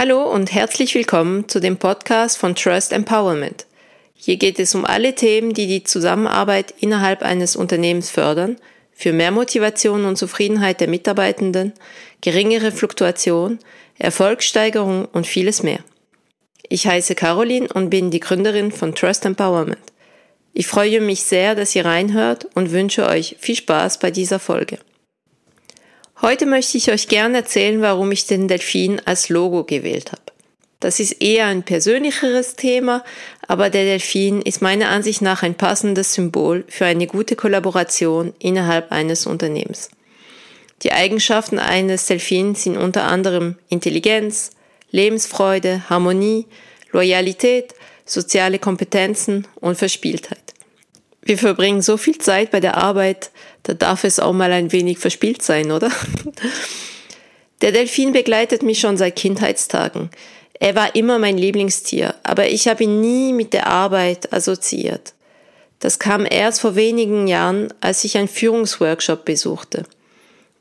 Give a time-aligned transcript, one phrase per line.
[0.00, 3.66] Hallo und herzlich willkommen zu dem Podcast von Trust Empowerment.
[4.14, 8.58] Hier geht es um alle Themen, die die Zusammenarbeit innerhalb eines Unternehmens fördern,
[8.92, 11.72] für mehr Motivation und Zufriedenheit der Mitarbeitenden,
[12.20, 13.58] geringere Fluktuation,
[13.98, 15.80] Erfolgssteigerung und vieles mehr.
[16.68, 19.82] Ich heiße Caroline und bin die Gründerin von Trust Empowerment.
[20.52, 24.78] Ich freue mich sehr, dass ihr reinhört und wünsche euch viel Spaß bei dieser Folge.
[26.20, 30.22] Heute möchte ich euch gerne erzählen, warum ich den Delfin als Logo gewählt habe.
[30.80, 33.04] Das ist eher ein persönlicheres Thema,
[33.46, 38.90] aber der Delfin ist meiner Ansicht nach ein passendes Symbol für eine gute Kollaboration innerhalb
[38.90, 39.90] eines Unternehmens.
[40.82, 44.50] Die Eigenschaften eines Delfins sind unter anderem Intelligenz,
[44.90, 46.46] Lebensfreude, Harmonie,
[46.90, 50.47] Loyalität, soziale Kompetenzen und Verspieltheit.
[51.28, 53.30] Wir verbringen so viel Zeit bei der Arbeit,
[53.62, 55.90] da darf es auch mal ein wenig verspielt sein, oder?
[57.60, 60.08] Der Delfin begleitet mich schon seit Kindheitstagen.
[60.54, 65.12] Er war immer mein Lieblingstier, aber ich habe ihn nie mit der Arbeit assoziiert.
[65.80, 69.84] Das kam erst vor wenigen Jahren, als ich einen Führungsworkshop besuchte.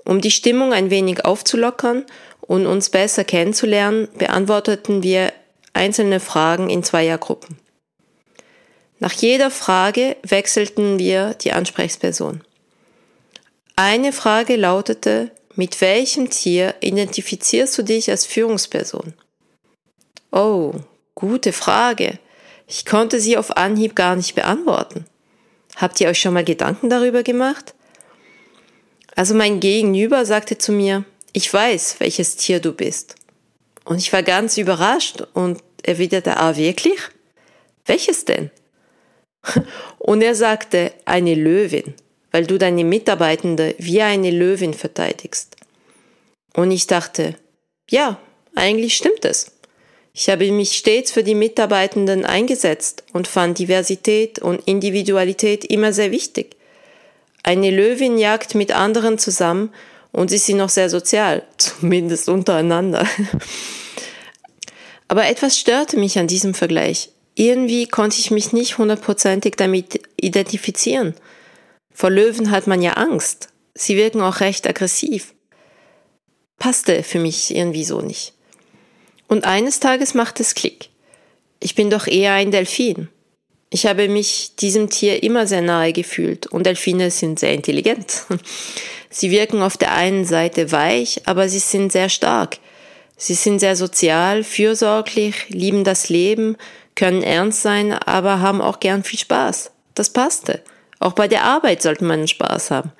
[0.03, 2.03] Um die Stimmung ein wenig aufzulockern
[2.41, 5.31] und uns besser kennenzulernen, beantworteten wir
[5.71, 7.57] einzelne Fragen in Zweiergruppen.
[8.99, 12.41] Nach jeder Frage wechselten wir die Ansprechperson.
[13.75, 19.13] Eine Frage lautete, mit welchem Tier identifizierst du dich als Führungsperson?
[20.31, 20.73] Oh,
[21.15, 22.19] gute Frage.
[22.67, 25.05] Ich konnte sie auf Anhieb gar nicht beantworten.
[25.75, 27.75] Habt ihr euch schon mal Gedanken darüber gemacht?
[29.15, 33.15] Also mein Gegenüber sagte zu mir, ich weiß, welches Tier du bist.
[33.85, 36.99] Und ich war ganz überrascht und erwiderte, ah wirklich?
[37.85, 38.51] Welches denn?
[39.99, 41.93] Und er sagte, eine Löwin,
[42.31, 45.55] weil du deine Mitarbeitende wie eine Löwin verteidigst.
[46.55, 47.35] Und ich dachte,
[47.89, 48.19] ja,
[48.55, 49.51] eigentlich stimmt es.
[50.13, 56.09] Ich habe mich stets für die Mitarbeitenden eingesetzt und fand Diversität und Individualität immer sehr
[56.11, 56.55] wichtig.
[57.43, 59.71] Eine Löwin jagt mit anderen zusammen
[60.11, 63.05] und sie sind noch sehr sozial, zumindest untereinander.
[65.07, 71.13] Aber etwas störte mich an diesem Vergleich irgendwie konnte ich mich nicht hundertprozentig damit identifizieren.
[71.93, 73.49] Vor Löwen hat man ja Angst.
[73.75, 75.33] Sie wirken auch recht aggressiv.
[76.57, 78.33] Passte für mich irgendwie so nicht.
[79.27, 80.89] Und eines Tages macht es Klick.
[81.59, 83.07] Ich bin doch eher ein Delfin.
[83.69, 88.23] Ich habe mich diesem Tier immer sehr nahe gefühlt und Delfine sind sehr intelligent.
[89.09, 92.57] Sie wirken auf der einen Seite weich, aber sie sind sehr stark.
[93.15, 96.57] Sie sind sehr sozial, fürsorglich, lieben das Leben,
[96.97, 99.71] können ernst sein, aber haben auch gern viel Spaß.
[99.95, 100.61] Das passte.
[100.99, 102.91] Auch bei der Arbeit sollte man Spaß haben.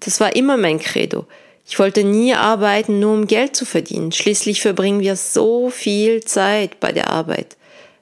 [0.00, 1.26] Das war immer mein Credo.
[1.66, 4.12] Ich wollte nie arbeiten, nur um Geld zu verdienen.
[4.12, 7.56] Schließlich verbringen wir so viel Zeit bei der Arbeit.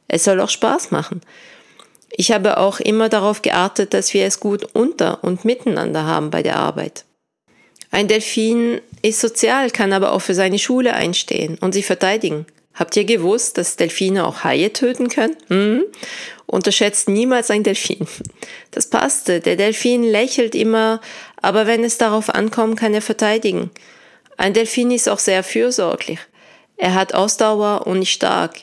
[0.09, 1.21] Es soll auch Spaß machen.
[2.11, 6.43] Ich habe auch immer darauf geachtet, dass wir es gut unter und miteinander haben bei
[6.43, 7.05] der Arbeit.
[7.91, 12.47] Ein Delfin ist sozial, kann aber auch für seine Schule einstehen und sie verteidigen.
[12.77, 15.37] Habt ihr gewusst, dass Delfine auch Haie töten können?
[15.49, 15.85] Hm?
[16.45, 18.07] Unterschätzt niemals ein Delfin.
[18.71, 19.41] Das passte.
[19.41, 21.01] Der Delfin lächelt immer,
[21.41, 23.71] aber wenn es darauf ankommt, kann er verteidigen.
[24.37, 26.19] Ein Delfin ist auch sehr fürsorglich.
[26.77, 28.61] Er hat Ausdauer und ist stark.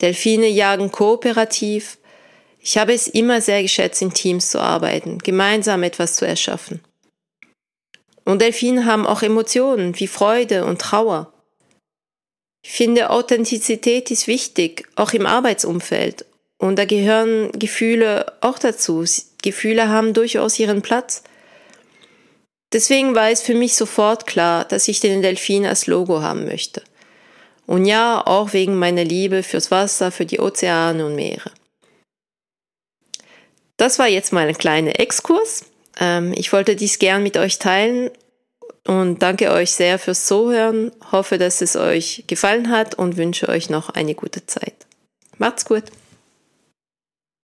[0.00, 1.98] Delfine jagen kooperativ.
[2.60, 6.80] Ich habe es immer sehr geschätzt, in Teams zu arbeiten, gemeinsam etwas zu erschaffen.
[8.24, 11.32] Und Delfine haben auch Emotionen wie Freude und Trauer.
[12.68, 16.26] Ich finde, Authentizität ist wichtig, auch im Arbeitsumfeld.
[16.58, 19.04] Und da gehören Gefühle auch dazu.
[19.40, 21.22] Gefühle haben durchaus ihren Platz.
[22.72, 26.82] Deswegen war es für mich sofort klar, dass ich den Delfin als Logo haben möchte.
[27.68, 31.52] Und ja, auch wegen meiner Liebe fürs Wasser, für die Ozeane und Meere.
[33.76, 35.66] Das war jetzt mal ein kleiner Exkurs.
[36.00, 38.10] Ähm, ich wollte dies gern mit euch teilen
[38.86, 40.92] und danke euch sehr fürs Zuhören.
[41.12, 44.74] Hoffe, dass es euch gefallen hat und wünsche euch noch eine gute Zeit.
[45.38, 45.84] Macht's gut.